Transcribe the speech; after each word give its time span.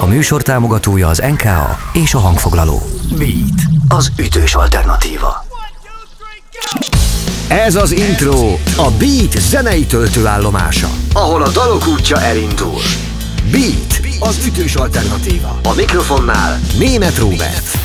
A 0.00 0.06
műsor 0.06 0.42
támogatója 0.42 1.08
az 1.08 1.18
NKA 1.18 1.78
és 1.92 2.14
a 2.14 2.18
hangfoglaló. 2.18 2.82
Beat, 3.16 3.62
az 3.88 4.12
ütős 4.18 4.54
alternatíva. 4.54 5.46
Ez 7.48 7.74
az 7.74 7.90
intro, 7.90 8.52
a 8.76 8.90
Beat 8.98 9.40
zenei 9.40 9.86
töltőállomása, 9.86 10.88
ahol 11.12 11.42
a 11.42 11.48
dalok 11.48 11.86
útja 11.86 12.20
elindul. 12.20 12.80
Beat, 13.50 14.00
az 14.20 14.46
ütős 14.46 14.74
alternatíva. 14.74 15.60
A 15.62 15.74
mikrofonnál 15.74 16.60
Német 16.78 17.18
Róbert. 17.18 17.78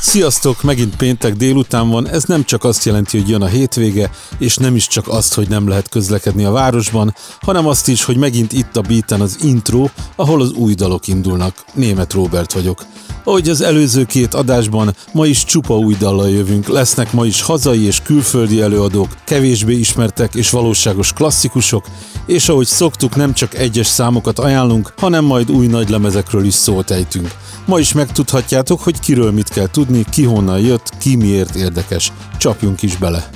Sziasztok, 0.00 0.62
megint 0.62 0.96
péntek 0.96 1.34
délután 1.34 1.88
van, 1.88 2.08
ez 2.08 2.24
nem 2.24 2.44
csak 2.44 2.64
azt 2.64 2.84
jelenti, 2.84 3.18
hogy 3.18 3.28
jön 3.28 3.42
a 3.42 3.46
hétvége, 3.46 4.10
és 4.38 4.56
nem 4.56 4.76
is 4.76 4.86
csak 4.86 5.08
azt, 5.08 5.34
hogy 5.34 5.48
nem 5.48 5.68
lehet 5.68 5.88
közlekedni 5.88 6.44
a 6.44 6.50
városban, 6.50 7.14
hanem 7.40 7.66
azt 7.66 7.88
is, 7.88 8.04
hogy 8.04 8.16
megint 8.16 8.52
itt 8.52 8.76
a 8.76 8.80
beaten 8.80 9.20
az 9.20 9.38
intro, 9.42 9.88
ahol 10.16 10.40
az 10.40 10.52
új 10.52 10.74
dalok 10.74 11.08
indulnak. 11.08 11.64
Német 11.74 12.12
Robert 12.12 12.52
vagyok. 12.52 12.84
Ahogy 13.24 13.48
az 13.48 13.60
előző 13.60 14.04
két 14.04 14.34
adásban, 14.34 14.94
ma 15.12 15.26
is 15.26 15.44
csupa 15.44 15.78
új 15.78 15.94
dallal 15.98 16.28
jövünk, 16.28 16.68
lesznek 16.68 17.12
ma 17.12 17.24
is 17.24 17.42
hazai 17.42 17.86
és 17.86 18.00
külföldi 18.02 18.60
előadók, 18.60 19.08
kevésbé 19.24 19.78
ismertek 19.78 20.34
és 20.34 20.50
valóságos 20.50 21.12
klasszikusok, 21.12 21.86
és 22.26 22.48
ahogy 22.48 22.66
szoktuk, 22.66 23.16
nem 23.16 23.32
csak 23.32 23.54
egyes 23.54 23.86
számokat 23.86 24.38
ajánlunk, 24.38 24.92
hanem 24.96 25.24
majd 25.24 25.50
új 25.50 25.66
nagylemezekről 25.66 26.44
is 26.44 26.54
szót 26.54 26.90
ejtünk. 26.90 27.34
Ma 27.66 27.78
is 27.78 27.92
megtudhatjátok, 27.92 28.80
hogy 28.80 29.00
kiről 29.00 29.30
mit 29.30 29.48
kell 29.48 29.66
tudni, 29.66 29.85
ki 30.10 30.24
honnan 30.24 30.58
jött, 30.58 30.92
ki 30.98 31.16
miért 31.16 31.54
érdekes. 31.54 32.12
Csapjunk 32.38 32.82
is 32.82 32.96
bele! 32.96 33.30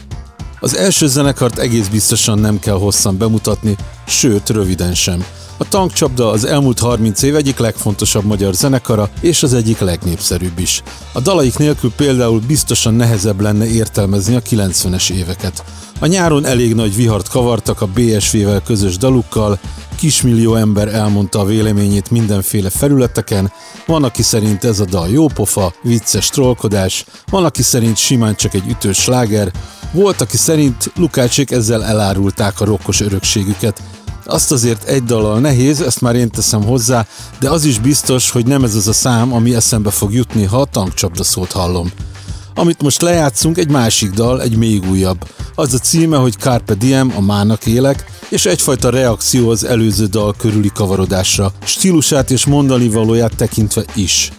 Az 0.60 0.76
első 0.76 1.06
zenekart 1.06 1.58
egész 1.58 1.88
biztosan 1.88 2.38
nem 2.38 2.58
kell 2.58 2.74
hosszan 2.74 3.18
bemutatni, 3.18 3.76
sőt 4.06 4.48
röviden 4.48 4.94
sem. 4.94 5.24
A 5.56 5.68
tankcsapda 5.68 6.30
az 6.30 6.44
elmúlt 6.44 6.78
30 6.78 7.22
év 7.22 7.36
egyik 7.36 7.58
legfontosabb 7.58 8.24
magyar 8.24 8.54
zenekara, 8.54 9.10
és 9.20 9.42
az 9.42 9.54
egyik 9.54 9.78
legnépszerűbb 9.78 10.58
is. 10.58 10.82
A 11.12 11.20
dalaik 11.20 11.58
nélkül 11.58 11.92
például 11.96 12.40
biztosan 12.46 12.94
nehezebb 12.94 13.40
lenne 13.40 13.66
értelmezni 13.66 14.34
a 14.34 14.42
90-es 14.42 15.10
éveket. 15.10 15.64
A 15.98 16.06
nyáron 16.06 16.46
elég 16.46 16.74
nagy 16.74 16.96
vihart 16.96 17.28
kavartak 17.28 17.80
a 17.80 17.86
BSV-vel 17.86 18.62
közös 18.62 18.96
dalukkal, 18.96 19.58
kismillió 20.00 20.54
ember 20.54 20.94
elmondta 20.94 21.40
a 21.40 21.44
véleményét 21.44 22.10
mindenféle 22.10 22.70
felületeken, 22.70 23.52
van, 23.86 24.04
aki 24.04 24.22
szerint 24.22 24.64
ez 24.64 24.80
a 24.80 24.84
dal 24.84 25.08
jópofa, 25.08 25.72
vicces 25.82 26.28
trollkodás, 26.28 27.04
van, 27.30 27.44
aki 27.44 27.62
szerint 27.62 27.96
simán 27.96 28.34
csak 28.34 28.54
egy 28.54 28.68
ütős 28.68 28.96
sláger, 28.96 29.50
volt, 29.92 30.20
aki 30.20 30.36
szerint 30.36 30.92
Lukácsék 30.96 31.50
ezzel 31.50 31.84
elárulták 31.84 32.60
a 32.60 32.64
rokkos 32.64 33.00
örökségüket, 33.00 33.82
azt 34.24 34.52
azért 34.52 34.84
egy 34.84 35.04
dallal 35.04 35.40
nehéz, 35.40 35.80
ezt 35.80 36.00
már 36.00 36.14
én 36.14 36.30
teszem 36.30 36.64
hozzá, 36.64 37.06
de 37.40 37.50
az 37.50 37.64
is 37.64 37.78
biztos, 37.78 38.30
hogy 38.30 38.46
nem 38.46 38.64
ez 38.64 38.74
az 38.74 38.88
a 38.88 38.92
szám, 38.92 39.32
ami 39.32 39.54
eszembe 39.54 39.90
fog 39.90 40.12
jutni, 40.12 40.44
ha 40.44 40.60
a 40.60 40.64
tankcsapda 40.64 41.24
szót 41.24 41.52
hallom. 41.52 41.92
Amit 42.54 42.82
most 42.82 43.02
lejátszunk, 43.02 43.58
egy 43.58 43.70
másik 43.70 44.10
dal, 44.10 44.42
egy 44.42 44.56
még 44.56 44.90
újabb. 44.90 45.28
Az 45.54 45.74
a 45.74 45.78
címe, 45.78 46.16
hogy 46.16 46.38
Carpe 46.38 46.74
Diem, 46.74 47.12
a 47.16 47.20
mának 47.20 47.66
élek, 47.66 48.04
és 48.30 48.46
egyfajta 48.46 48.90
reakció 48.90 49.50
az 49.50 49.64
előző 49.64 50.06
dal 50.06 50.34
körüli 50.38 50.70
kavarodásra, 50.74 51.52
stílusát 51.64 52.30
és 52.30 52.46
mondani 52.46 52.88
valóját 52.88 53.36
tekintve 53.36 53.84
is. 53.94 54.32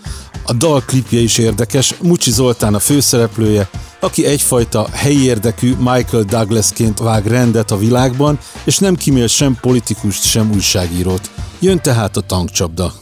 A 0.45 0.53
dal 0.53 0.83
klipje 0.85 1.19
is 1.19 1.37
érdekes, 1.37 1.93
Mucsi 2.01 2.31
Zoltán 2.31 2.73
a 2.73 2.79
főszereplője, 2.79 3.69
aki 3.99 4.25
egyfajta 4.25 4.87
helyi 4.91 5.23
érdekű 5.23 5.75
Michael 5.77 6.23
Douglasként 6.23 6.99
vág 6.99 7.27
rendet 7.27 7.71
a 7.71 7.77
világban, 7.77 8.39
és 8.63 8.77
nem 8.77 8.95
kimél 8.95 9.27
sem 9.27 9.57
politikust, 9.61 10.23
sem 10.23 10.51
újságírót. 10.53 11.29
Jön 11.59 11.81
tehát 11.81 12.17
a 12.17 12.21
tankcsapda. 12.21 12.93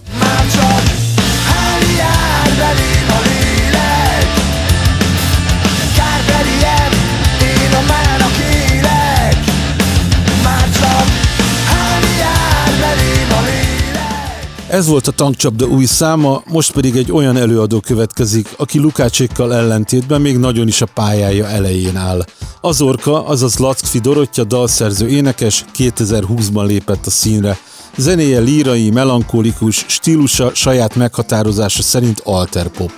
Ez 14.70 14.88
volt 14.88 15.08
a 15.08 15.12
tankcsapda 15.12 15.66
új 15.66 15.86
száma, 15.86 16.42
most 16.48 16.72
pedig 16.72 16.96
egy 16.96 17.12
olyan 17.12 17.38
előadó 17.38 17.80
következik, 17.80 18.54
aki 18.58 18.80
Lukácsékkal 18.80 19.54
ellentétben 19.54 20.22
még 20.22 20.38
nagyon 20.38 20.68
is 20.68 20.82
a 20.82 20.86
pályája 20.86 21.48
elején 21.48 21.96
áll. 21.96 22.26
Azorka, 22.62 23.26
azaz 23.26 23.58
Lackfi 23.58 24.00
Dorottya 24.00 24.44
dalszerző 24.44 25.08
énekes 25.08 25.66
2020-ban 25.78 26.66
lépett 26.66 27.06
a 27.06 27.10
színre. 27.10 27.58
Zenéje 27.98 28.40
lírai, 28.40 28.90
melankolikus, 28.90 29.86
stílusa 29.88 30.52
saját 30.54 30.96
meghatározása 30.96 31.82
szerint 31.82 32.22
alterpop. 32.24 32.92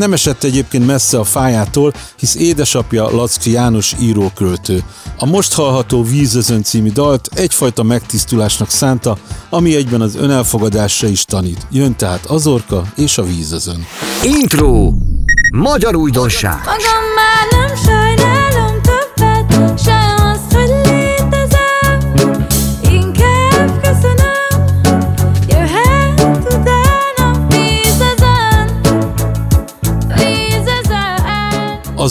Nem 0.00 0.12
esett 0.12 0.42
egyébként 0.42 0.86
messze 0.86 1.18
a 1.18 1.24
fájától, 1.24 1.92
hisz 2.18 2.34
édesapja 2.34 3.10
Lackfi 3.10 3.50
János 3.50 3.94
íróköltő. 4.00 4.82
A 5.18 5.26
most 5.26 5.52
hallható 5.52 6.02
Vízözön 6.02 6.62
című 6.62 6.90
dalt 6.90 7.28
egyfajta 7.34 7.82
megtisztulásnak 7.82 8.70
szánta, 8.70 9.16
ami 9.50 9.74
egyben 9.74 10.00
az 10.00 10.16
önelfogadásra 10.16 11.08
is 11.08 11.24
tanít. 11.24 11.66
Jön 11.70 11.96
tehát 11.96 12.24
Azorka 12.26 12.82
és 12.96 13.18
a 13.18 13.22
Vízözön. 13.22 13.86
Intro! 14.24 14.92
Magyar 15.52 15.96
újdonság! 15.96 16.58
Magam 16.64 17.04
már 17.14 17.66
nem 17.66 17.69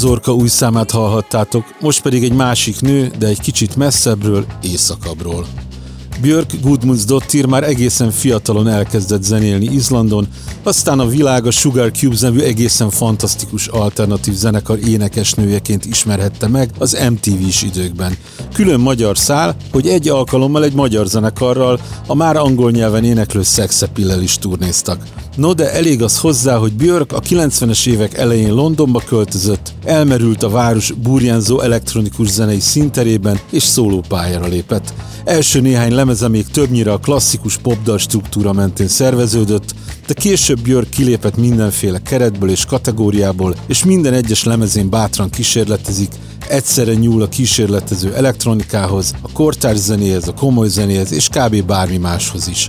Azorka 0.01 0.33
új 0.33 0.47
számát 0.47 0.91
hallhattátok, 0.91 1.63
most 1.79 2.01
pedig 2.01 2.23
egy 2.23 2.33
másik 2.33 2.81
nő, 2.81 3.11
de 3.17 3.27
egy 3.27 3.39
kicsit 3.39 3.75
messzebbről, 3.75 4.45
északabbról. 4.61 5.45
Björk 6.21 6.59
Gudmundsdottir 6.61 7.45
már 7.45 7.63
egészen 7.63 8.11
fiatalon 8.11 8.67
elkezdett 8.67 9.23
zenélni 9.23 9.65
Izlandon, 9.65 10.27
aztán 10.63 10.99
a 10.99 11.07
világ 11.07 11.45
a 11.45 11.51
Sugar 11.51 11.91
Cubes 11.91 12.19
nevű 12.19 12.39
egészen 12.39 12.89
fantasztikus 12.89 13.67
alternatív 13.67 14.33
zenekar 14.33 14.79
énekesnőjeként 14.87 15.85
ismerhette 15.85 16.47
meg 16.47 16.69
az 16.77 16.97
MTV-s 17.09 17.61
időkben. 17.61 18.17
Külön 18.53 18.79
magyar 18.79 19.17
szál, 19.17 19.55
hogy 19.71 19.87
egy 19.87 20.09
alkalommal 20.09 20.63
egy 20.63 20.73
magyar 20.73 21.05
zenekarral 21.05 21.79
a 22.07 22.13
már 22.13 22.35
angol 22.35 22.71
nyelven 22.71 23.03
éneklő 23.03 23.43
Sexepillel 23.43 24.21
is 24.21 24.37
turnéztak. 24.37 25.03
No 25.35 25.53
de 25.53 25.73
elég 25.73 26.01
az 26.01 26.19
hozzá, 26.19 26.57
hogy 26.57 26.73
Björk 26.73 27.13
a 27.13 27.19
90-es 27.19 27.87
évek 27.87 28.17
elején 28.17 28.53
Londonba 28.53 29.01
költözött, 29.05 29.73
elmerült 29.83 30.43
a 30.43 30.49
város 30.49 30.91
burjánzó 30.91 31.59
elektronikus 31.59 32.27
zenei 32.27 32.59
színterében 32.59 33.39
és 33.51 33.63
szólópályára 33.63 34.47
lépett. 34.47 34.93
Első 35.25 35.59
néhány 35.61 35.93
lemeze 35.93 36.27
még 36.27 36.47
többnyire 36.47 36.91
a 36.91 36.97
klasszikus 36.97 37.57
popdal 37.57 37.97
struktúra 37.97 38.53
mentén 38.53 38.87
szerveződött, 38.87 39.73
de 40.07 40.13
később 40.13 40.61
Björk 40.61 40.89
kilépett 40.89 41.37
mindenféle 41.37 41.99
keretből 42.01 42.49
és 42.49 42.65
kategóriából, 42.65 43.55
és 43.67 43.85
minden 43.85 44.13
egyes 44.13 44.43
lemezén 44.43 44.89
bátran 44.89 45.29
kísérletezik, 45.29 46.11
egyszerre 46.47 46.93
nyúl 46.93 47.21
a 47.21 47.29
kísérletező 47.29 48.13
elektronikához, 48.13 49.13
a 49.21 49.31
kortárs 49.31 49.77
zenéhez, 49.77 50.27
a 50.27 50.33
komoly 50.33 50.67
zenéhez 50.67 51.11
és 51.11 51.27
kb. 51.27 51.65
bármi 51.65 51.97
máshoz 51.97 52.47
is. 52.47 52.67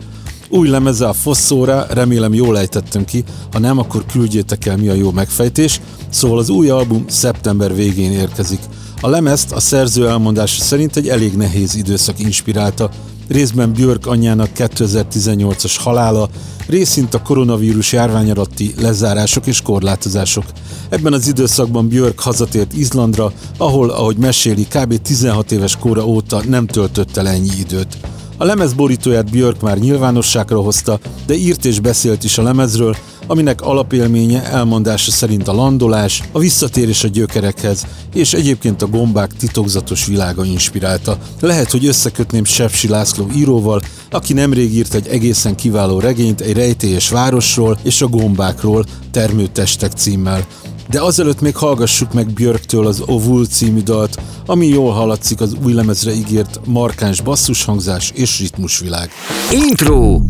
Új 0.53 0.69
lemeze 0.69 1.09
a 1.09 1.12
Fosszóra, 1.12 1.87
remélem 1.91 2.34
jól 2.34 2.59
ejtettem 2.59 3.05
ki, 3.05 3.25
ha 3.53 3.59
nem, 3.59 3.78
akkor 3.78 4.05
küldjétek 4.06 4.66
el 4.66 4.77
mi 4.77 4.88
a 4.88 4.94
jó 4.94 5.11
megfejtés, 5.11 5.81
szóval 6.09 6.38
az 6.38 6.49
új 6.49 6.69
album 6.69 7.05
szeptember 7.09 7.75
végén 7.75 8.12
érkezik. 8.12 8.60
A 9.00 9.09
lemezt 9.09 9.53
a 9.53 9.60
szerző 9.60 10.09
elmondása 10.09 10.62
szerint 10.62 10.97
egy 10.97 11.09
elég 11.09 11.37
nehéz 11.37 11.75
időszak 11.75 12.19
inspirálta, 12.19 12.91
részben 13.28 13.72
Björk 13.72 14.06
anyjának 14.06 14.49
2018-as 14.56 15.77
halála, 15.78 16.28
részint 16.66 17.15
a 17.15 17.22
koronavírus 17.22 17.92
járvány 17.92 18.30
alatti 18.30 18.74
lezárások 18.80 19.47
és 19.47 19.63
korlátozások. 19.63 20.45
Ebben 20.89 21.13
az 21.13 21.28
időszakban 21.28 21.89
Björk 21.89 22.21
hazatért 22.21 22.72
Izlandra, 22.72 23.33
ahol, 23.57 23.91
ahogy 23.91 24.16
meséli, 24.16 24.66
kb. 24.66 24.97
16 25.03 25.53
éves 25.53 25.77
kora 25.77 26.07
óta 26.07 26.42
nem 26.48 26.66
töltött 26.66 27.16
el 27.16 27.28
ennyi 27.28 27.51
időt. 27.59 27.98
A 28.41 28.45
lemez 28.45 28.72
borítóját 28.72 29.31
Björk 29.31 29.60
már 29.60 29.78
nyilvánosságra 29.78 30.60
hozta, 30.60 30.98
de 31.27 31.34
írt 31.34 31.65
és 31.65 31.81
beszélt 31.81 32.25
is 32.25 32.39
a 32.39 32.42
lemezről, 32.42 32.97
aminek 33.30 33.60
alapélménye 33.60 34.42
elmondása 34.44 35.10
szerint 35.10 35.48
a 35.48 35.53
landolás, 35.53 36.22
a 36.32 36.38
visszatérés 36.38 37.04
a 37.04 37.09
gyökerekhez, 37.09 37.86
és 38.15 38.32
egyébként 38.32 38.82
a 38.82 38.86
gombák 38.86 39.32
titokzatos 39.32 40.06
világa 40.06 40.44
inspirálta. 40.44 41.18
Lehet, 41.41 41.71
hogy 41.71 41.86
összekötném 41.86 42.44
Sepsi 42.44 42.88
László 42.88 43.27
íróval, 43.36 43.80
aki 44.10 44.32
nemrég 44.32 44.74
írt 44.74 44.94
egy 44.94 45.06
egészen 45.06 45.54
kiváló 45.54 45.98
regényt 45.98 46.41
egy 46.41 46.53
rejtélyes 46.53 47.09
városról 47.09 47.78
és 47.82 48.03
a 48.03 48.06
gombákról, 48.06 48.84
termőtestek 49.10 49.92
címmel. 49.92 50.47
De 50.88 51.00
azelőtt 51.00 51.41
még 51.41 51.56
hallgassuk 51.56 52.12
meg 52.12 52.33
Björktől 52.33 52.86
az 52.86 53.03
Ovul 53.06 53.47
című 53.47 53.83
dalt, 53.83 54.21
ami 54.47 54.66
jól 54.66 54.92
hallatszik 54.92 55.41
az 55.41 55.56
új 55.65 55.72
lemezre 55.72 56.12
ígért 56.12 56.60
markáns 56.65 57.21
basszushangzás 57.21 58.12
és 58.15 58.38
ritmusvilág. 58.38 59.10
Intro! 59.53 60.21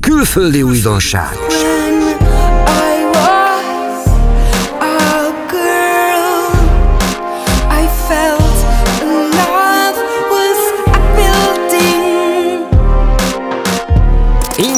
külföldi 0.00 0.62
újdonság. 0.62 1.38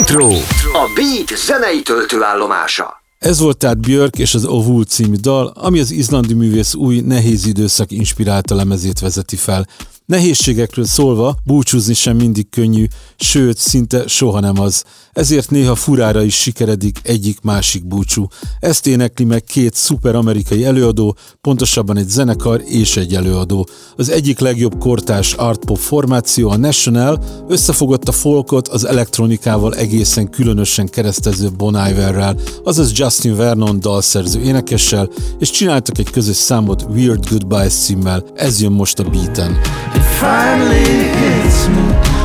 Intro. 0.09 0.33
A 0.73 0.91
Beat 0.95 1.39
zenei 1.47 1.83
töltőállomása. 1.83 3.03
Ez 3.19 3.39
volt 3.39 3.57
tehát 3.57 3.81
Björk 3.81 4.19
és 4.19 4.35
az 4.35 4.45
Ovul 4.45 4.85
című 4.85 5.15
dal, 5.15 5.47
ami 5.47 5.81
az 5.81 5.91
izlandi 5.91 6.35
művész 6.35 6.75
új 6.75 7.01
nehéz 7.01 7.47
időszak 7.47 7.91
inspirálta 7.91 8.55
lemezét 8.55 9.01
vezeti 9.01 9.37
fel. 9.37 9.67
Nehézségekről 10.07 10.85
szólva, 10.85 11.37
búcsúzni 11.45 11.95
sem 11.95 12.17
mindig 12.17 12.49
könnyű, 12.51 12.87
sőt, 13.17 13.59
szinte 13.59 14.07
soha 14.07 14.41
nem 14.41 14.61
az. 14.61 14.85
Ezért 15.13 15.51
néha 15.51 15.75
furára 15.75 16.23
is 16.23 16.35
sikeredik 16.35 16.99
egyik-másik 17.03 17.87
búcsú. 17.87 18.27
Ezt 18.61 18.87
énekli 18.87 19.25
meg 19.25 19.45
két 19.45 19.75
szuper 19.75 20.15
amerikai 20.15 20.65
előadó, 20.65 21.17
pontosabban 21.41 21.97
egy 21.97 22.09
zenekar 22.09 22.63
és 22.67 22.97
egy 22.97 23.15
előadó. 23.15 23.69
Az 23.97 24.11
egyik 24.11 24.39
legjobb 24.39 24.79
kortás 24.79 25.33
artpop 25.33 25.79
formáció, 25.79 26.51
a 26.51 26.57
National, 26.57 27.25
összefogott 27.49 28.09
a 28.09 28.13
folkot 28.13 28.69
az 28.69 28.85
elektronikával 28.85 29.75
egészen 29.75 30.31
különösen 30.31 30.89
keresztező 30.89 31.51
Bon 31.57 31.89
Iverrel, 31.89 32.37
azaz 32.65 32.93
Justin 32.95 33.37
Vernon 33.37 33.81
dalszerző 33.81 34.41
énekessel, 34.41 35.09
és 35.39 35.51
csináltak 35.51 35.99
egy 35.99 36.11
közös 36.11 36.37
számot 36.37 36.83
Weird 36.83 37.29
Goodbyes 37.29 37.73
címmel. 37.73 38.25
Ez 38.35 38.61
jön 38.61 38.73
most 38.73 38.99
a 38.99 39.03
beaten. 39.03 39.57
It 39.95 40.03
finally 40.03 41.09
hits 41.21 41.69
me 41.69 41.85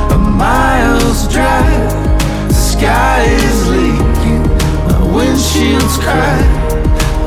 a 0.09 0.17
miles 0.17 1.27
drive. 1.27 1.91
The 2.47 2.53
sky 2.53 3.23
is 3.47 3.67
leaking, 3.67 4.43
my 4.87 4.99
windshield's 5.15 5.97
cracked. 5.97 6.73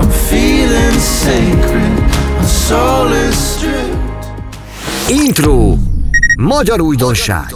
I'm 0.01 0.11
feeling 0.29 0.99
sacred, 0.99 2.01
my 2.39 2.47
soul 2.47 3.13
is 3.13 3.37
stripped. 3.55 4.01
Intro 5.09 5.77
Magyar 6.37 6.81
újdonság 6.81 7.55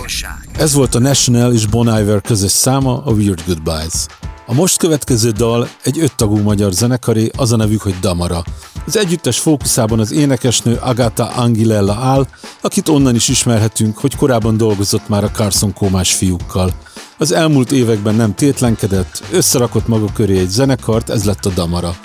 Ez 0.58 0.74
volt 0.74 0.94
a 0.94 0.98
National 0.98 1.52
és 1.52 1.66
Bon 1.66 1.98
Iver 2.00 2.20
közös 2.20 2.50
száma, 2.50 3.04
a 3.04 3.10
Weird 3.10 3.42
Goodbyes. 3.46 4.06
A 4.48 4.54
most 4.54 4.78
következő 4.78 5.30
dal 5.30 5.68
egy 5.82 5.98
öttagú 5.98 6.36
magyar 6.36 6.72
zenekaré, 6.72 7.30
az 7.36 7.52
a 7.52 7.56
nevük, 7.56 7.80
hogy 7.80 7.94
Damara. 8.00 8.44
Az 8.86 8.96
együttes 8.96 9.38
fókuszában 9.38 10.00
az 10.00 10.12
énekesnő 10.12 10.74
Agata 10.74 11.26
Angilella 11.28 11.94
áll, 11.94 12.26
akit 12.60 12.88
onnan 12.88 13.14
is 13.14 13.28
ismerhetünk, 13.28 13.98
hogy 13.98 14.16
korábban 14.16 14.56
dolgozott 14.56 15.08
már 15.08 15.24
a 15.24 15.30
Carson 15.30 15.72
Kómás 15.72 16.14
fiúkkal. 16.14 16.72
Az 17.18 17.32
elmúlt 17.32 17.72
években 17.72 18.14
nem 18.14 18.34
tétlenkedett, 18.34 19.22
összerakott 19.32 19.86
maga 19.86 20.06
köré 20.12 20.38
egy 20.38 20.48
zenekart, 20.48 21.10
ez 21.10 21.24
lett 21.24 21.44
a 21.44 21.50
Damara. 21.50 21.96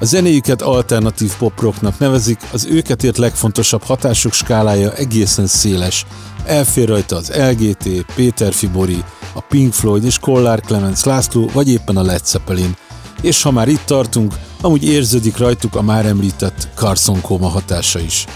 A 0.00 0.04
zenéjüket 0.04 0.62
alternatív 0.62 1.32
poprocknak 1.38 1.98
nevezik, 1.98 2.40
az 2.52 2.64
őket 2.70 3.02
ért 3.04 3.18
legfontosabb 3.18 3.82
hatások 3.82 4.32
skálája 4.32 4.92
egészen 4.92 5.46
széles. 5.46 6.06
Elfér 6.44 6.88
rajta 6.88 7.16
az 7.16 7.32
LGT, 7.36 8.04
Péter 8.14 8.52
Fibori, 8.52 9.04
a 9.34 9.40
Pink 9.40 9.72
Floyd 9.72 10.04
és 10.04 10.18
Kollár 10.18 10.60
Clemens 10.60 11.04
László, 11.04 11.50
vagy 11.52 11.70
éppen 11.70 11.96
a 11.96 12.02
Led 12.02 12.26
Zeppelin. 12.26 12.76
És 13.22 13.42
ha 13.42 13.50
már 13.50 13.68
itt 13.68 13.84
tartunk, 13.84 14.34
amúgy 14.60 14.84
érződik 14.84 15.36
rajtuk 15.36 15.76
a 15.76 15.82
már 15.82 16.06
említett 16.06 16.68
Carson 16.74 17.20
Koma 17.20 17.48
hatása 17.48 17.98
is. 17.98 18.26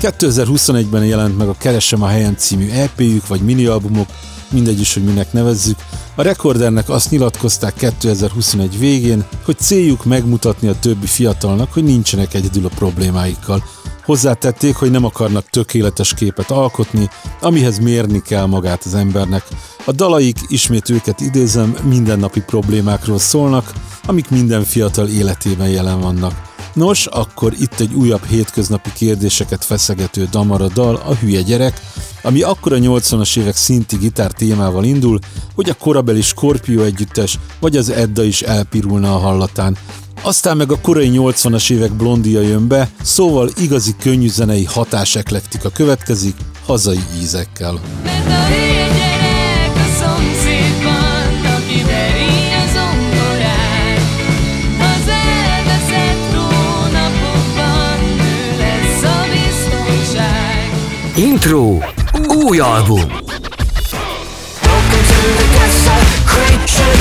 2021-ben 0.00 1.04
jelent 1.04 1.38
meg 1.38 1.48
a 1.48 1.56
Keresem 1.58 2.02
a 2.02 2.06
helyen 2.06 2.36
című 2.36 2.70
EP-jük 2.70 3.26
vagy 3.26 3.40
minialbumok, 3.40 4.08
mindegy 4.50 4.80
is, 4.80 4.94
hogy 4.94 5.04
minek 5.04 5.32
nevezzük. 5.32 5.78
A 6.16 6.22
rekordernek 6.22 6.88
azt 6.88 7.10
nyilatkozták 7.10 7.74
2021 7.74 8.78
végén, 8.78 9.24
hogy 9.44 9.58
céljuk 9.58 10.04
megmutatni 10.04 10.68
a 10.68 10.78
többi 10.78 11.06
fiatalnak, 11.06 11.72
hogy 11.72 11.84
nincsenek 11.84 12.34
egyedül 12.34 12.64
a 12.64 12.74
problémáikkal. 12.74 13.64
Hozzátették, 14.04 14.76
hogy 14.76 14.90
nem 14.90 15.04
akarnak 15.04 15.50
tökéletes 15.50 16.14
képet 16.14 16.50
alkotni, 16.50 17.08
amihez 17.40 17.78
mérni 17.78 18.22
kell 18.22 18.46
magát 18.46 18.82
az 18.84 18.94
embernek. 18.94 19.42
A 19.84 19.92
dalaik, 19.92 20.38
ismét 20.48 20.90
őket 20.90 21.20
idézem, 21.20 21.76
mindennapi 21.82 22.40
problémákról 22.40 23.18
szólnak, 23.18 23.72
amik 24.06 24.30
minden 24.30 24.64
fiatal 24.64 25.08
életében 25.08 25.68
jelen 25.68 26.00
vannak. 26.00 26.53
Nos, 26.74 27.06
akkor 27.06 27.52
itt 27.60 27.80
egy 27.80 27.94
újabb 27.94 28.24
hétköznapi 28.24 28.92
kérdéseket 28.92 29.64
feszegető 29.64 30.28
damara 30.30 30.68
dal, 30.68 30.94
a 30.94 31.14
Hülye 31.14 31.40
gyerek, 31.40 31.80
ami 32.22 32.42
akkor 32.42 32.72
a 32.72 32.76
80-as 32.76 33.38
évek 33.38 33.56
szinti 33.56 33.96
gitár 33.96 34.30
témával 34.30 34.84
indul, 34.84 35.18
hogy 35.54 35.68
a 35.68 35.74
korabeli 35.74 36.22
Scorpio 36.22 36.82
együttes 36.82 37.38
vagy 37.60 37.76
az 37.76 37.90
Edda 37.90 38.22
is 38.22 38.42
elpirulna 38.42 39.14
a 39.14 39.18
hallatán. 39.18 39.76
Aztán 40.22 40.56
meg 40.56 40.72
a 40.72 40.80
korai 40.80 41.10
80-as 41.14 41.70
évek 41.70 41.92
blondia 41.92 42.40
jön 42.40 42.68
be, 42.68 42.90
szóval 43.02 43.50
igazi 43.56 43.94
könnyű 43.98 44.28
zenei 44.28 44.64
hatás 44.64 45.16
eklektika 45.16 45.68
következik, 45.68 46.36
hazai 46.66 47.04
ízekkel. 47.20 47.80
Mert 48.04 48.26
a 48.26 48.83
Intro. 61.34 61.82
Új 62.30 62.60
album. 62.60 63.10
Welcome 63.10 63.32
to 65.10 65.18
the 65.34 65.46
desecration, 65.58 66.94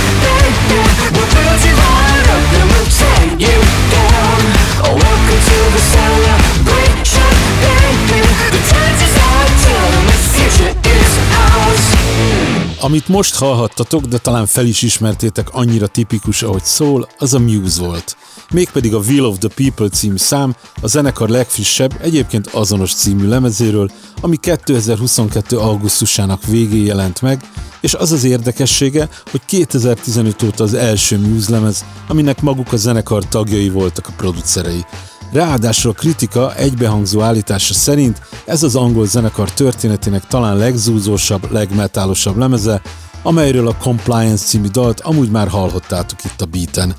Amit 12.84 13.08
most 13.08 13.36
hallhattatok, 13.36 14.02
de 14.06 14.18
talán 14.18 14.46
fel 14.46 14.66
is 14.66 14.82
ismertétek 14.82 15.50
annyira 15.54 15.88
tipikus, 15.88 16.44
ahogy 16.44 16.64
szól, 16.64 17.08
az 17.18 17.34
a 17.34 17.40
Muse 17.40 17.82
volt 17.82 18.18
mégpedig 18.54 18.94
a 18.94 19.00
Will 19.00 19.26
of 19.26 19.38
the 19.38 19.50
People 19.56 19.90
című 19.90 20.18
szám 20.18 20.56
a 20.82 20.88
zenekar 20.88 21.30
legfrissebb, 21.30 21.94
egyébként 22.02 22.48
azonos 22.48 22.94
című 22.94 23.28
lemezéről, 23.28 23.90
ami 24.22 24.38
2022. 24.38 25.58
augusztusának 25.58 26.46
végén 26.46 26.86
jelent 26.86 27.22
meg, 27.22 27.42
és 27.82 27.94
az 27.94 28.12
az 28.12 28.24
érdekessége, 28.24 29.10
hogy 29.32 29.42
2015 29.46 30.44
óta 30.44 30.64
az 30.64 30.74
első 30.74 31.18
Muse 31.18 31.52
lemez, 31.52 31.86
aminek 32.08 32.42
maguk 32.42 32.74
a 32.74 32.78
zenekar 32.78 33.28
tagjai 33.28 33.70
voltak 33.70 34.08
a 34.08 34.14
producerei. 34.18 34.86
Ráadásul 35.34 35.92
a 35.92 35.94
kritika 35.94 36.56
egybehangzó 36.56 37.22
állítása 37.22 37.74
szerint 37.74 38.22
ez 38.46 38.64
az 38.64 38.76
angol 38.76 39.06
zenekar 39.06 39.52
történetének 39.52 40.28
talán 40.28 40.58
legzúzósabb, 40.58 41.52
legmetálosabb 41.52 42.38
lemeze, 42.38 42.82
amelyről 43.24 43.68
a 43.68 43.78
Compliance 43.78 44.46
című 44.46 44.68
dalt 44.68 45.00
amúgy 45.00 45.32
már 45.32 45.48
hallhattátok 45.48 46.24
itt 46.24 46.42
a 46.42 46.46
beaten. 46.46 46.96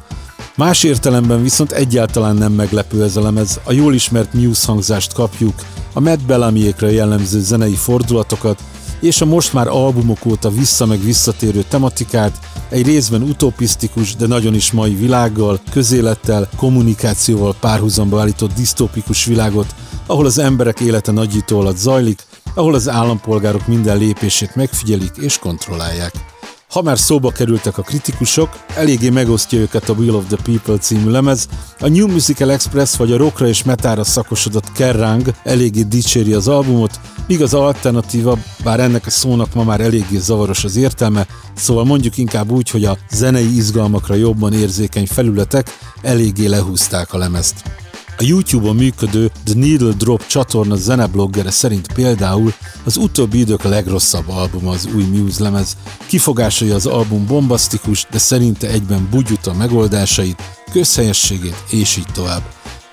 Más 0.56 0.82
értelemben 0.82 1.42
viszont 1.42 1.72
egyáltalán 1.72 2.36
nem 2.36 2.52
meglepő 2.52 3.02
ez 3.02 3.16
a 3.16 3.22
lemez, 3.22 3.60
a 3.64 3.72
jól 3.72 3.94
ismert 3.94 4.32
Muse 4.32 4.66
hangzást 4.66 5.12
kapjuk, 5.12 5.54
a 5.92 6.00
Matt 6.00 6.20
Bellamiékra 6.26 6.88
jellemző 6.88 7.40
zenei 7.40 7.74
fordulatokat, 7.74 8.60
és 9.04 9.20
a 9.20 9.24
most 9.24 9.52
már 9.52 9.68
albumok 9.68 10.26
óta 10.26 10.50
vissza 10.50 10.86
meg 10.86 11.04
visszatérő 11.04 11.64
tematikát, 11.68 12.38
egy 12.68 12.86
részben 12.86 13.22
utopisztikus, 13.22 14.16
de 14.16 14.26
nagyon 14.26 14.54
is 14.54 14.72
mai 14.72 14.94
világgal, 14.94 15.60
közélettel, 15.70 16.48
kommunikációval 16.56 17.54
párhuzamba 17.60 18.20
állított 18.20 18.54
disztópikus 18.54 19.24
világot, 19.24 19.74
ahol 20.06 20.26
az 20.26 20.38
emberek 20.38 20.80
élete 20.80 21.12
nagyító 21.12 21.60
alatt 21.60 21.76
zajlik, 21.76 22.26
ahol 22.54 22.74
az 22.74 22.88
állampolgárok 22.88 23.66
minden 23.66 23.98
lépését 23.98 24.54
megfigyelik 24.54 25.16
és 25.16 25.38
kontrollálják. 25.38 26.33
Ha 26.74 26.82
már 26.82 26.98
szóba 26.98 27.30
kerültek 27.30 27.78
a 27.78 27.82
kritikusok, 27.82 28.48
eléggé 28.76 29.08
megosztja 29.10 29.58
őket 29.58 29.88
a 29.88 29.92
Will 29.92 30.14
of 30.14 30.24
the 30.26 30.36
People 30.42 30.78
című 30.78 31.10
lemez, 31.10 31.48
a 31.80 31.88
New 31.88 32.08
Musical 32.08 32.50
Express 32.50 32.96
vagy 32.96 33.12
a 33.12 33.16
rockra 33.16 33.46
és 33.46 33.64
metára 33.64 34.04
szakosodott 34.04 34.72
Kerrang 34.72 35.34
eléggé 35.44 35.82
dicséri 35.82 36.32
az 36.32 36.48
albumot, 36.48 37.00
míg 37.26 37.42
az 37.42 37.54
alternatíva, 37.54 38.38
bár 38.64 38.80
ennek 38.80 39.06
a 39.06 39.10
szónak 39.10 39.54
ma 39.54 39.64
már 39.64 39.80
eléggé 39.80 40.18
zavaros 40.18 40.64
az 40.64 40.76
értelme, 40.76 41.26
szóval 41.56 41.84
mondjuk 41.84 42.16
inkább 42.16 42.50
úgy, 42.50 42.70
hogy 42.70 42.84
a 42.84 42.98
zenei 43.10 43.56
izgalmakra 43.56 44.14
jobban 44.14 44.52
érzékeny 44.52 45.06
felületek 45.06 45.78
eléggé 46.02 46.46
lehúzták 46.46 47.12
a 47.12 47.18
lemezt. 47.18 47.83
A 48.16 48.22
YouTube-on 48.22 48.76
működő 48.76 49.30
The 49.44 49.54
Needle 49.54 49.92
Drop 49.92 50.26
csatorna 50.26 50.76
zenebloggere 50.76 51.50
szerint 51.50 51.92
például 51.92 52.52
az 52.84 52.96
utóbbi 52.96 53.38
idők 53.38 53.62
legrosszabb 53.62 54.28
albuma 54.28 54.70
az 54.70 54.88
új 54.94 55.04
Muse 55.04 55.42
lemez. 55.42 55.76
Kifogásai 56.06 56.70
az 56.70 56.86
album 56.86 57.26
bombasztikus, 57.26 58.06
de 58.10 58.18
szerinte 58.18 58.68
egyben 58.68 59.08
bugyuta 59.10 59.54
megoldásait, 59.54 60.42
közhelyességét 60.72 61.64
és 61.70 61.96
így 61.96 62.12
tovább. 62.12 62.42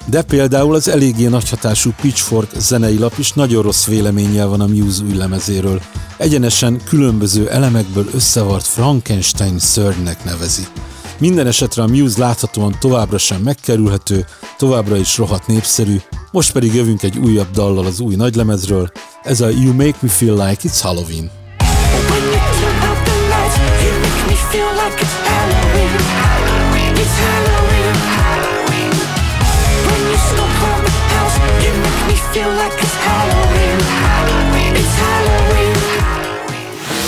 De 0.06 0.22
például 0.22 0.76
az 0.76 0.88
eléggé 0.88 1.28
nagyhatású 1.28 1.92
Pitchfork 2.02 2.50
zenei 2.58 2.98
lap 2.98 3.14
is 3.18 3.34
nagyon 3.34 3.64
rossz 3.64 3.86
véleménnyel 3.86 4.48
van 4.48 4.62
a 4.62 4.68
Muse 4.68 5.04
új 5.04 5.16
lemezéről. 5.16 5.82
Egyenesen 6.18 6.82
különböző 6.88 7.50
elemekből 7.50 8.10
összevart 8.14 8.68
Frankenstein 8.68 9.60
szörnynek 9.60 10.24
nevezi. 10.24 10.68
Minden 11.22 11.48
esetre 11.48 11.84
a 11.84 11.88
Muse 11.88 12.20
láthatóan 12.20 12.76
továbbra 12.80 13.18
sem 13.18 13.42
megkerülhető, 13.42 14.26
továbbra 14.58 14.98
is 14.98 15.18
rohadt 15.18 15.48
népszerű, 15.48 15.96
most 16.32 16.52
pedig 16.52 16.74
jövünk 16.74 17.04
egy 17.04 17.18
újabb 17.18 17.52
dallal 17.52 17.86
az 17.86 18.00
új 18.00 18.16
nagylemezről, 18.16 18.92
ez 19.24 19.42
a 19.42 19.50
You 19.50 19.74
Make 19.74 19.98
Me 20.00 20.10
Feel 20.10 20.34
Like 20.34 20.70
It's 20.70 20.80
Halloween. 20.82 21.30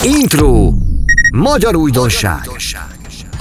Intro. 0.04 0.72
Magyar 1.36 1.76
újdonság. 1.76 2.50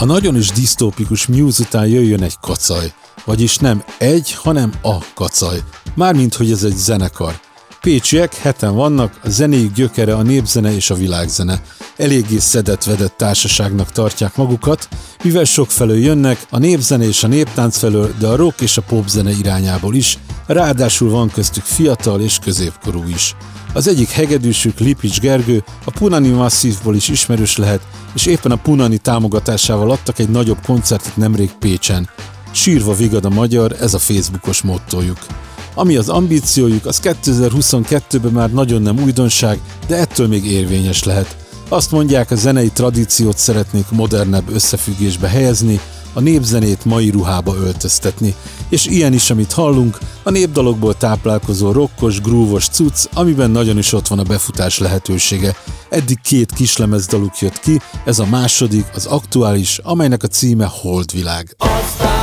A 0.02 0.04
nagyon 0.04 0.36
is 0.36 0.50
disztópikus 0.50 1.26
Muse 1.26 1.62
után 1.62 1.86
jöjjön 1.86 2.22
egy 2.22 2.34
kacaj. 2.40 2.92
Vagyis 3.24 3.56
nem 3.56 3.84
egy, 3.98 4.32
hanem 4.32 4.72
a 4.82 4.98
kacaj. 5.14 5.62
Mármint, 5.94 6.34
hogy 6.34 6.50
ez 6.50 6.64
egy 6.64 6.76
zenekar. 6.76 7.40
Pécsiek, 7.80 8.34
heten 8.34 8.74
vannak, 8.74 9.20
a 9.24 9.28
zenéjük 9.28 9.72
gyökere 9.72 10.14
a 10.14 10.22
népzene 10.22 10.74
és 10.74 10.90
a 10.90 10.94
világzene. 10.94 11.62
Eléggé 11.96 12.38
szedett-vedett 12.38 13.16
társaságnak 13.16 13.92
tartják 13.92 14.36
magukat, 14.36 14.88
mivel 15.22 15.44
sok 15.44 15.70
felől 15.70 15.98
jönnek, 15.98 16.46
a 16.50 16.58
népzene 16.58 17.04
és 17.04 17.24
a 17.24 17.28
néptánc 17.28 17.78
felől, 17.78 18.14
de 18.18 18.26
a 18.26 18.36
rock 18.36 18.60
és 18.60 18.76
a 18.76 18.82
popzene 18.82 19.30
irányából 19.30 19.94
is, 19.94 20.18
ráadásul 20.46 21.10
van 21.10 21.30
köztük 21.30 21.64
fiatal 21.64 22.20
és 22.20 22.38
középkorú 22.38 23.04
is. 23.08 23.34
Az 23.74 23.88
egyik 23.88 24.08
hegedűsük 24.08 24.78
Lipics 24.78 25.20
Gergő 25.20 25.64
a 25.84 25.90
Punani 25.90 26.28
Masszívból 26.28 26.94
is 26.94 27.08
ismerős 27.08 27.56
lehet, 27.56 27.80
és 28.14 28.26
éppen 28.26 28.50
a 28.50 28.56
Punani 28.56 28.98
támogatásával 28.98 29.90
adtak 29.90 30.18
egy 30.18 30.28
nagyobb 30.28 30.58
koncertet 30.66 31.16
nemrég 31.16 31.50
Pécsen. 31.58 32.08
Sírva 32.50 32.94
vigad 32.94 33.24
a 33.24 33.28
magyar, 33.28 33.76
ez 33.80 33.94
a 33.94 33.98
Facebookos 33.98 34.62
mottójuk. 34.62 35.18
Ami 35.74 35.96
az 35.96 36.08
ambíciójuk, 36.08 36.86
az 36.86 37.00
2022-ben 37.02 38.32
már 38.32 38.52
nagyon 38.52 38.82
nem 38.82 38.98
újdonság, 38.98 39.60
de 39.86 39.96
ettől 39.96 40.26
még 40.26 40.44
érvényes 40.44 41.04
lehet. 41.04 41.36
Azt 41.68 41.90
mondják, 41.90 42.30
a 42.30 42.34
zenei 42.34 42.68
tradíciót 42.68 43.38
szeretnék 43.38 43.90
modernebb 43.90 44.50
összefüggésbe 44.50 45.28
helyezni, 45.28 45.80
a 46.12 46.20
népzenét 46.20 46.84
mai 46.84 47.10
ruhába 47.10 47.54
öltöztetni. 47.56 48.34
És 48.68 48.86
ilyen 48.86 49.12
is, 49.12 49.30
amit 49.30 49.52
hallunk, 49.52 49.98
a 50.22 50.30
népdalokból 50.30 50.96
táplálkozó 50.96 51.72
rokkos, 51.72 52.20
grúvos 52.20 52.68
cucc, 52.68 53.04
amiben 53.14 53.50
nagyon 53.50 53.78
is 53.78 53.92
ott 53.92 54.08
van 54.08 54.18
a 54.18 54.22
befutás 54.22 54.78
lehetősége. 54.78 55.56
Eddig 55.88 56.20
két 56.20 56.52
kislemezdaluk 56.52 57.38
jött 57.38 57.58
ki, 57.58 57.80
ez 58.04 58.18
a 58.18 58.26
második, 58.26 58.86
az 58.94 59.06
aktuális, 59.06 59.78
amelynek 59.78 60.22
a 60.22 60.28
címe 60.28 60.68
Holdvilág. 60.70 61.56
Aztán 61.58 62.21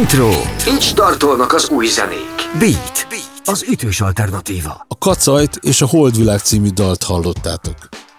Intro. 0.00 0.28
Így 0.74 0.82
startolnak 0.82 1.52
az 1.52 1.68
új 1.68 1.86
zenék. 1.86 2.58
Beat. 2.58 3.06
Az 3.44 3.64
ütős 3.70 4.00
alternatíva. 4.00 4.84
A 4.88 4.98
Kacajt 4.98 5.58
és 5.62 5.82
a 5.82 5.86
Holdvilág 5.86 6.38
című 6.38 6.68
dalt 6.68 7.02
hallottátok. 7.02 7.74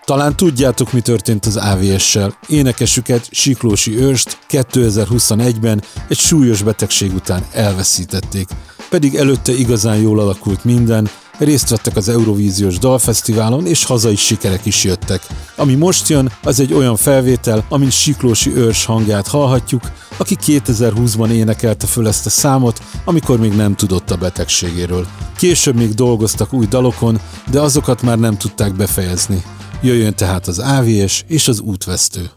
Talán 0.05 0.35
tudjátok, 0.35 0.91
mi 0.91 1.01
történt 1.01 1.45
az 1.45 1.57
AVS-sel. 1.57 2.37
Énekesüket, 2.47 3.27
Siklósi 3.31 3.97
Őrst 3.97 4.37
2021-ben 4.49 5.83
egy 6.07 6.17
súlyos 6.17 6.61
betegség 6.61 7.13
után 7.13 7.45
elveszítették. 7.51 8.47
Pedig 8.89 9.15
előtte 9.15 9.51
igazán 9.51 9.97
jól 9.97 10.19
alakult 10.19 10.63
minden, 10.63 11.09
részt 11.37 11.69
vettek 11.69 11.95
az 11.95 12.09
Eurovíziós 12.09 12.77
Dalfesztiválon, 12.77 13.65
és 13.65 13.85
hazai 13.85 14.15
sikerek 14.15 14.65
is 14.65 14.83
jöttek. 14.83 15.21
Ami 15.55 15.75
most 15.75 16.09
jön, 16.09 16.31
az 16.43 16.59
egy 16.59 16.73
olyan 16.73 16.95
felvétel, 16.95 17.65
amin 17.69 17.89
Siklósi 17.89 18.55
Őrs 18.55 18.85
hangját 18.85 19.27
hallhatjuk, 19.27 19.81
aki 20.17 20.37
2020-ban 20.45 21.29
énekelte 21.29 21.87
föl 21.87 22.07
ezt 22.07 22.25
a 22.25 22.29
számot, 22.29 22.81
amikor 23.05 23.39
még 23.39 23.53
nem 23.55 23.75
tudott 23.75 24.11
a 24.11 24.17
betegségéről. 24.17 25.07
Később 25.37 25.75
még 25.75 25.93
dolgoztak 25.93 26.53
új 26.53 26.65
dalokon, 26.65 27.19
de 27.51 27.59
azokat 27.59 28.01
már 28.01 28.19
nem 28.19 28.37
tudták 28.37 28.75
befejezni. 28.75 29.43
Jöjjön 29.81 30.15
tehát 30.15 30.47
az 30.47 30.59
AVS 30.59 31.23
és 31.27 31.47
az 31.47 31.59
útvesztő. 31.59 32.29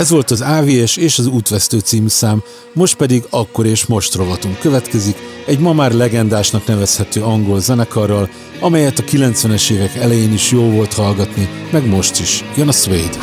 Ez 0.00 0.10
volt 0.10 0.30
az 0.30 0.40
AVS 0.40 0.96
és 0.96 1.18
az 1.18 1.26
útvesztő 1.26 1.78
című 1.78 2.08
szám, 2.08 2.42
most 2.72 2.96
pedig 2.96 3.24
akkor 3.30 3.66
és 3.66 3.86
most 3.86 4.14
rovatunk 4.14 4.58
következik, 4.58 5.16
egy 5.46 5.58
ma 5.58 5.72
már 5.72 5.92
legendásnak 5.92 6.66
nevezhető 6.66 7.22
angol 7.22 7.60
zenekarral, 7.60 8.28
amelyet 8.60 8.98
a 8.98 9.02
90-es 9.02 9.70
évek 9.70 9.94
elején 9.94 10.32
is 10.32 10.50
jó 10.50 10.70
volt 10.70 10.92
hallgatni, 10.92 11.48
meg 11.70 11.86
most 11.86 12.20
is. 12.20 12.44
Jön 12.56 12.68
a 12.68 12.72
Suede. 12.72 13.18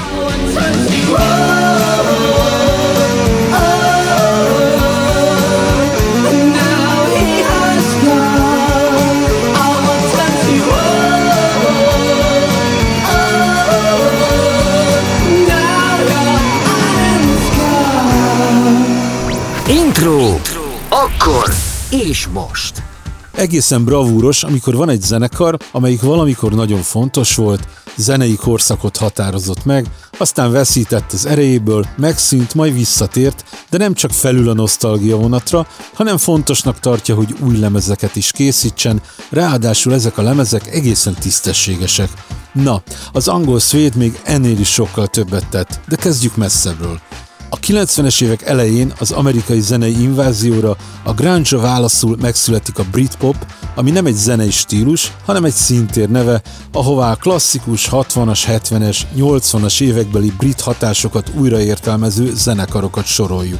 Akkor 21.20 21.54
és 21.90 22.28
most. 22.28 22.84
Egészen 23.32 23.84
bravúros, 23.84 24.44
amikor 24.44 24.76
van 24.76 24.90
egy 24.90 25.02
zenekar, 25.02 25.58
amelyik 25.72 26.02
valamikor 26.02 26.54
nagyon 26.54 26.82
fontos 26.82 27.36
volt, 27.36 27.68
zenei 27.96 28.36
korszakot 28.36 28.98
határozott 28.98 29.66
meg, 29.66 29.86
aztán 30.18 30.52
veszített 30.52 31.12
az 31.12 31.26
erejéből, 31.26 31.86
megszűnt, 31.98 32.54
majd 32.54 32.74
visszatért, 32.74 33.44
de 33.70 33.78
nem 33.78 33.94
csak 33.94 34.12
felül 34.12 34.50
a 34.50 34.54
nosztalgia 34.54 35.18
vonatra, 35.18 35.68
hanem 35.94 36.18
fontosnak 36.18 36.80
tartja, 36.80 37.16
hogy 37.16 37.36
új 37.40 37.58
lemezeket 37.58 38.16
is 38.16 38.32
készítsen, 38.32 39.02
ráadásul 39.30 39.94
ezek 39.94 40.18
a 40.18 40.22
lemezek 40.22 40.68
egészen 40.68 41.14
tisztességesek. 41.14 42.10
Na, 42.52 42.82
az 43.12 43.28
angol 43.28 43.60
szvéd 43.60 43.96
még 43.96 44.20
ennél 44.24 44.60
is 44.60 44.70
sokkal 44.70 45.08
többet 45.08 45.48
tett, 45.50 45.80
de 45.88 45.96
kezdjük 45.96 46.36
messzebbről. 46.36 47.00
A 47.50 47.60
90-es 47.60 48.22
évek 48.22 48.42
elején 48.42 48.94
az 49.00 49.12
amerikai 49.12 49.60
zenei 49.60 50.02
invázióra 50.02 50.78
a 51.04 51.14
grunge 51.14 51.58
válaszul 51.58 52.18
megszületik 52.22 52.80
a 52.80 52.86
Britpop, 52.92 53.36
ami 53.76 53.92
nem 53.92 54.06
egy 54.06 54.16
zenei 54.16 54.52
stílus, 54.52 55.12
hanem 55.26 55.44
egy 55.44 55.54
szintér 55.54 56.10
neve, 56.10 56.42
ahová 56.72 57.12
a 57.12 57.16
klasszikus 57.16 57.88
60-as, 57.92 58.42
70-es, 58.48 59.00
80-as 59.18 59.82
évekbeli 59.82 60.34
brit 60.38 60.62
hatásokat 60.62 61.32
újraértelmező 61.38 62.36
zenekarokat 62.36 63.06
soroljuk. 63.06 63.60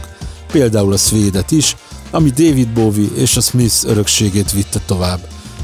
Például 0.52 0.94
a 0.94 0.98
Svédet 0.98 1.52
is, 1.52 1.76
ami 2.12 2.30
David 2.30 2.70
Bowie 2.70 3.10
és 3.16 3.38
a 3.38 3.42
Smiths 3.42 3.84
örökségét 3.84 4.52
vitte 4.52 4.80
tovább. 4.86 5.20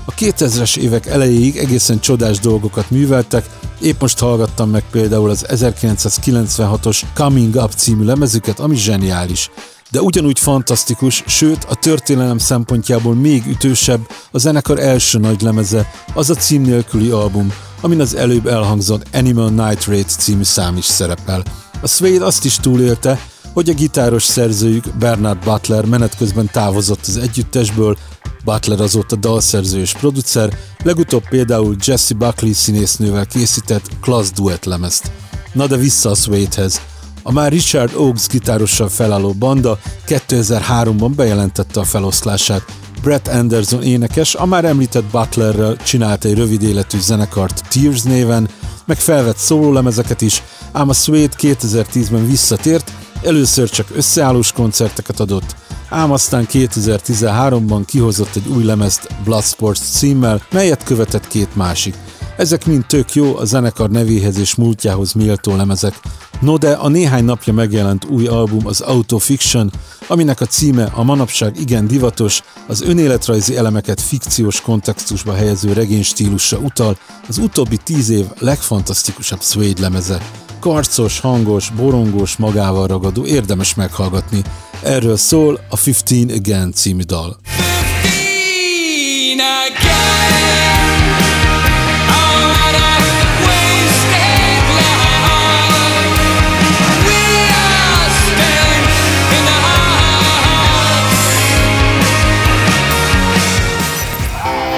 A 0.05 0.13
2000-es 0.13 0.77
évek 0.77 1.05
elejéig 1.05 1.57
egészen 1.57 1.99
csodás 1.99 2.39
dolgokat 2.39 2.89
műveltek, 2.89 3.49
épp 3.81 4.01
most 4.01 4.19
hallgattam 4.19 4.69
meg 4.69 4.83
például 4.91 5.29
az 5.29 5.45
1996-os 5.49 7.01
Coming 7.13 7.55
Up 7.55 7.71
című 7.71 8.03
lemezüket, 8.05 8.59
ami 8.59 8.75
zseniális. 8.75 9.49
De 9.91 10.01
ugyanúgy 10.01 10.39
fantasztikus, 10.39 11.23
sőt 11.27 11.63
a 11.63 11.75
történelem 11.75 12.37
szempontjából 12.37 13.15
még 13.15 13.45
ütősebb 13.47 13.99
a 14.31 14.37
zenekar 14.37 14.79
első 14.79 15.19
nagy 15.19 15.41
lemeze, 15.41 15.91
az 16.13 16.29
a 16.29 16.35
cím 16.35 16.61
nélküli 16.61 17.09
album, 17.09 17.53
amin 17.81 18.01
az 18.01 18.15
előbb 18.15 18.47
elhangzott 18.47 19.07
Animal 19.13 19.49
Nitrate 19.49 20.03
című 20.03 20.43
szám 20.43 20.77
is 20.77 20.85
szerepel. 20.85 21.43
A 21.81 21.87
Suede 21.87 22.25
azt 22.25 22.45
is 22.45 22.55
túlélte, 22.55 23.19
hogy 23.53 23.69
a 23.69 23.73
gitáros 23.73 24.23
szerzőjük 24.23 24.97
Bernard 24.99 25.43
Butler 25.43 25.85
menet 25.85 26.17
közben 26.17 26.49
távozott 26.51 27.05
az 27.07 27.17
együttesből, 27.17 27.97
Butler 28.43 28.81
azóta 28.81 29.15
dalszerző 29.15 29.79
és 29.79 29.93
producer, 29.93 30.57
legutóbb 30.83 31.27
például 31.29 31.75
Jesse 31.85 32.13
Buckley 32.13 32.53
színésznővel 32.53 33.25
készített 33.25 33.89
Class 34.01 34.31
Duet 34.31 34.65
lemezt. 34.65 35.11
Na 35.53 35.67
de 35.67 35.75
vissza 35.75 36.09
a 36.09 36.15
Suedehez. 36.15 36.81
A 37.23 37.31
már 37.31 37.51
Richard 37.51 37.95
Oakes 37.95 38.27
gitárossal 38.27 38.89
felálló 38.89 39.33
banda 39.33 39.79
2003-ban 40.07 41.11
bejelentette 41.15 41.79
a 41.79 41.83
feloszlását. 41.83 42.65
Brett 43.01 43.27
Anderson 43.27 43.83
énekes 43.83 44.35
a 44.35 44.45
már 44.45 44.65
említett 44.65 45.03
Butlerrel 45.03 45.75
csinált 45.75 46.25
egy 46.25 46.35
rövid 46.35 46.63
életű 46.63 46.99
zenekart 46.99 47.63
Tears 47.69 48.01
néven, 48.01 48.49
meg 48.85 48.97
felvett 48.97 49.37
szólólemezeket 49.37 50.21
is, 50.21 50.43
ám 50.71 50.89
a 50.89 50.93
Suede 50.93 51.35
2010-ben 51.37 52.25
visszatért, 52.25 52.91
először 53.25 53.69
csak 53.69 53.87
összeállós 53.95 54.51
koncerteket 54.51 55.19
adott, 55.19 55.55
ám 55.89 56.11
aztán 56.11 56.47
2013-ban 56.51 57.83
kihozott 57.85 58.35
egy 58.35 58.47
új 58.47 58.63
lemezt 58.63 59.07
Bloodsports 59.23 59.79
címmel, 59.79 60.41
melyet 60.51 60.83
követett 60.83 61.27
két 61.27 61.55
másik. 61.55 61.95
Ezek 62.37 62.65
mind 62.65 62.85
tök 62.85 63.13
jó, 63.13 63.37
a 63.37 63.45
zenekar 63.45 63.89
nevéhez 63.89 64.37
és 64.37 64.55
múltjához 64.55 65.13
méltó 65.13 65.55
lemezek. 65.55 65.99
No 66.41 66.57
de 66.57 66.71
a 66.71 66.87
néhány 66.87 67.23
napja 67.23 67.53
megjelent 67.53 68.05
új 68.05 68.27
album 68.27 68.67
az 68.67 68.81
Autofiction, 68.81 69.71
aminek 70.07 70.41
a 70.41 70.45
címe 70.45 70.91
a 70.93 71.03
manapság 71.03 71.59
igen 71.59 71.87
divatos, 71.87 72.41
az 72.67 72.81
önéletrajzi 72.81 73.57
elemeket 73.57 74.01
fikciós 74.01 74.61
kontextusba 74.61 75.33
helyező 75.33 75.73
regénystílusra 75.73 76.57
utal, 76.57 76.97
az 77.27 77.37
utóbbi 77.37 77.77
tíz 77.77 78.09
év 78.09 78.25
legfantasztikusabb 78.39 79.41
Suede 79.41 79.81
lemeze. 79.81 80.42
Karcos, 80.63 81.19
hangos, 81.19 81.69
borongós, 81.69 82.37
magával 82.37 82.87
ragadó, 82.87 83.25
érdemes 83.25 83.73
meghallgatni. 83.73 84.41
Erről 84.83 85.17
szól 85.17 85.59
a 85.69 85.77
15 86.03 86.37
Again 86.37 86.71
című 86.71 87.01
dal. 87.01 87.37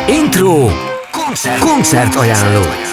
Intro. 0.08 0.70
Koncert. 1.12 1.60
Koncert 1.60 2.16
ajánló. 2.16 2.85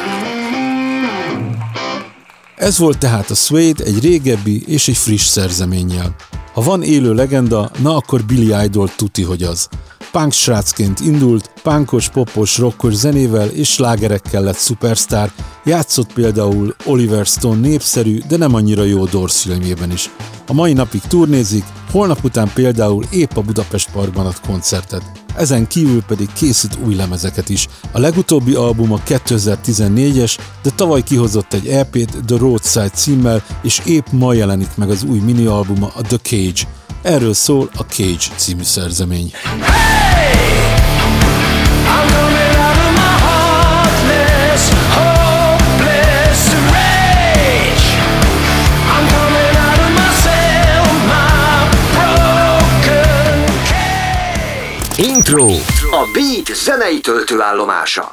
Ez 2.63 2.79
volt 2.79 2.99
tehát 2.99 3.31
a 3.31 3.35
Suede 3.35 3.85
egy 3.85 4.01
régebbi 4.01 4.63
és 4.67 4.89
egy 4.89 4.97
friss 4.97 5.27
szerzeménnyel. 5.27 6.15
Ha 6.53 6.61
van 6.63 6.83
élő 6.83 7.15
legenda, 7.15 7.71
na 7.79 7.97
akkor 7.97 8.25
Billy 8.25 8.65
Idol 8.65 8.89
tuti, 8.97 9.23
hogy 9.23 9.43
az. 9.43 9.69
Punk 10.13 10.33
srácként 10.33 11.01
indult, 11.01 11.51
punkos, 11.63 12.09
popos, 12.09 12.59
rockos 12.59 12.95
zenével 12.95 13.49
és 13.49 13.73
slágerekkel 13.73 14.43
lett 14.43 14.57
szupersztár, 14.57 15.33
játszott 15.65 16.13
például 16.13 16.75
Oliver 16.85 17.27
Stone 17.27 17.61
népszerű, 17.61 18.21
de 18.29 18.37
nem 18.37 18.55
annyira 18.55 18.83
jó 18.83 19.05
Doors 19.05 19.41
filmjében 19.41 19.91
is. 19.91 20.11
A 20.47 20.53
mai 20.53 20.73
napig 20.73 21.01
turnézik, 21.01 21.65
holnap 21.91 22.25
után 22.25 22.51
például 22.55 23.05
épp 23.11 23.37
a 23.37 23.41
Budapest 23.41 23.91
Parkban 23.91 24.27
ad 24.27 24.41
koncertet. 24.47 25.03
Ezen 25.37 25.67
kívül 25.67 26.03
pedig 26.03 26.33
készít 26.33 26.79
új 26.85 26.95
lemezeket 26.95 27.49
is. 27.49 27.69
A 27.93 27.99
legutóbbi 27.99 28.55
album 28.55 28.93
a 28.93 28.99
2014-es, 29.07 30.39
de 30.63 30.71
tavaly 30.71 31.03
kihozott 31.03 31.53
egy 31.53 31.67
EP-t 31.69 32.25
The 32.27 32.37
Roadside 32.37 32.89
címmel, 32.89 33.43
és 33.63 33.81
épp 33.85 34.07
ma 34.11 34.33
jelenik 34.33 34.77
meg 34.77 34.91
az 34.91 35.03
új 35.03 35.19
minialbuma 35.19 35.91
a 35.95 36.03
The 36.03 36.19
Cage. 36.19 36.82
Erről 37.03 37.35
szól 37.35 37.69
a 37.77 37.83
Cage 37.83 38.37
című 38.37 38.63
szerzemény. 38.63 39.33
Intro. 54.97 55.49
A 55.91 56.09
Beat 56.13 56.57
zenei 56.65 57.01
töltőállomása. 57.01 58.13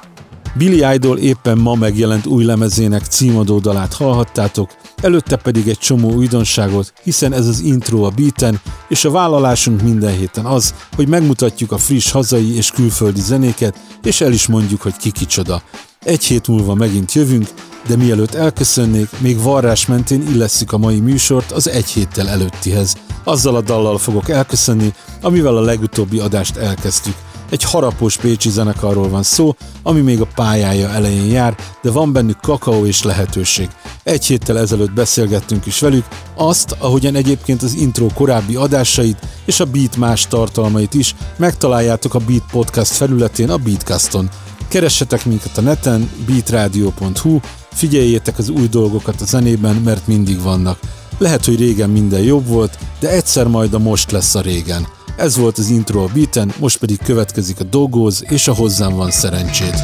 Billy 0.53 0.93
Idol 0.93 1.17
éppen 1.17 1.57
ma 1.57 1.75
megjelent 1.75 2.25
új 2.25 2.43
lemezének 2.43 3.05
címadó 3.05 3.59
dalát 3.59 3.93
hallhattátok, 3.93 4.69
előtte 5.01 5.35
pedig 5.35 5.67
egy 5.67 5.77
csomó 5.77 6.11
újdonságot, 6.13 6.93
hiszen 7.03 7.33
ez 7.33 7.47
az 7.47 7.59
intro 7.59 8.01
a 8.03 8.09
beaten, 8.09 8.61
és 8.87 9.05
a 9.05 9.11
vállalásunk 9.11 9.81
minden 9.81 10.17
héten 10.17 10.45
az, 10.45 10.73
hogy 10.95 11.07
megmutatjuk 11.07 11.71
a 11.71 11.77
friss 11.77 12.11
hazai 12.11 12.55
és 12.55 12.71
külföldi 12.71 13.21
zenéket, 13.21 13.79
és 14.03 14.21
el 14.21 14.31
is 14.31 14.47
mondjuk, 14.47 14.81
hogy 14.81 14.95
ki 14.97 15.11
kicsoda. 15.11 15.61
Egy 16.03 16.23
hét 16.23 16.47
múlva 16.47 16.73
megint 16.73 17.13
jövünk, 17.13 17.47
de 17.87 17.95
mielőtt 17.95 18.33
elköszönnék, 18.33 19.09
még 19.17 19.41
varrás 19.41 19.85
mentén 19.85 20.21
illesszük 20.21 20.71
a 20.71 20.77
mai 20.77 20.99
műsort 20.99 21.51
az 21.51 21.69
egy 21.69 21.87
héttel 21.87 22.29
előttihez. 22.29 22.95
Azzal 23.23 23.55
a 23.55 23.61
dallal 23.61 23.97
fogok 23.97 24.29
elköszönni, 24.29 24.93
amivel 25.21 25.57
a 25.57 25.61
legutóbbi 25.61 26.19
adást 26.19 26.55
elkezdtük. 26.55 27.15
Egy 27.49 27.63
harapós 27.63 28.17
pécsi 28.17 28.49
zenekarról 28.49 29.09
van 29.09 29.23
szó, 29.23 29.55
ami 29.83 30.01
még 30.01 30.21
a 30.21 30.27
pályája 30.35 30.89
elején 30.89 31.31
jár, 31.31 31.55
de 31.81 31.91
van 31.91 32.13
bennük 32.13 32.39
kakaó 32.41 32.85
és 32.85 33.03
lehetőség. 33.03 33.69
Egy 34.03 34.25
héttel 34.25 34.59
ezelőtt 34.59 34.91
beszélgettünk 34.91 35.65
is 35.65 35.79
velük, 35.79 36.05
azt, 36.35 36.75
ahogyan 36.79 37.15
egyébként 37.15 37.61
az 37.61 37.73
intro 37.73 38.07
korábbi 38.13 38.55
adásait 38.55 39.17
és 39.45 39.59
a 39.59 39.65
Beat 39.65 39.97
más 39.97 40.27
tartalmait 40.27 40.93
is 40.93 41.15
megtaláljátok 41.37 42.13
a 42.13 42.19
Beat 42.19 42.43
Podcast 42.51 42.91
felületén 42.91 43.49
a 43.49 43.57
Beatcaston. 43.57 44.29
Keressetek 44.67 45.25
minket 45.25 45.57
a 45.57 45.61
neten, 45.61 46.09
beatradio.hu, 46.25 47.39
figyeljétek 47.71 48.37
az 48.37 48.49
új 48.49 48.67
dolgokat 48.67 49.21
a 49.21 49.25
zenében, 49.25 49.75
mert 49.75 50.07
mindig 50.07 50.41
vannak. 50.41 50.79
Lehet, 51.17 51.45
hogy 51.45 51.59
régen 51.59 51.89
minden 51.89 52.21
jobb 52.21 52.47
volt, 52.47 52.77
de 52.99 53.09
egyszer 53.09 53.47
majd 53.47 53.73
a 53.73 53.79
most 53.79 54.11
lesz 54.11 54.35
a 54.35 54.41
régen. 54.41 54.87
Ez 55.19 55.37
volt 55.37 55.57
az 55.57 55.69
intro 55.69 56.03
a 56.03 56.09
beaten, 56.13 56.53
most 56.57 56.77
pedig 56.77 56.99
következik 57.03 57.59
a 57.59 57.63
Dogóz 57.63 58.23
és 58.29 58.47
a 58.47 58.53
Hozzám 58.53 58.95
van 58.95 59.11
szerencsét. 59.11 59.83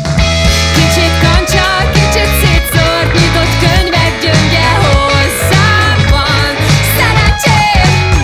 Kicsit 0.75 1.13
kancsa, 1.21 1.67
kicsit 1.93 2.31
szétszórt, 2.41 3.13
nyitott 3.13 3.53
könyvek 3.59 4.13
gyöngye 4.21 4.69
hozzám 4.85 5.97
van 6.09 6.55
szerencsém. 6.97 8.19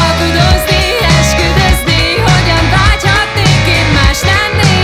Alkudozni, 0.00 0.84
esküdözni, 1.20 2.02
hogyan 2.26 2.64
vágyhatnék 2.76 3.64
én 3.78 3.88
más 3.92 4.20
lenni, 4.22 4.76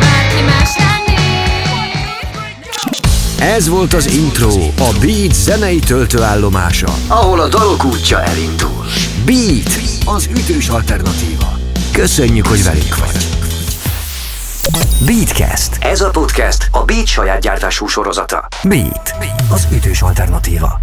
bárki 0.00 0.42
más 0.50 0.70
lenni. 0.78 1.18
Ez 3.56 3.68
volt 3.68 3.94
az 3.94 4.06
Intro. 4.06 4.52
A 4.78 4.94
Beat 5.00 5.34
zenei 5.34 5.78
töltőállomása. 5.78 6.94
Ahol 7.06 7.40
a 7.40 7.48
dalok 7.48 7.84
útja 7.84 8.22
elindul. 8.22 8.76
Beat. 9.28 9.80
Az 10.04 10.26
ütős 10.26 10.68
alternatíva. 10.68 11.58
Köszönjük, 11.92 12.46
hogy 12.46 12.64
velünk 12.64 12.96
vagy. 12.96 13.28
Beatcast. 15.06 15.76
Ez 15.80 16.00
a 16.00 16.10
podcast 16.10 16.68
a 16.72 16.84
Beat 16.84 17.06
saját 17.06 17.40
gyártású 17.40 17.86
sorozata. 17.86 18.48
Beat. 18.62 19.14
Az 19.50 19.68
ütős 19.72 20.02
alternatíva. 20.02 20.80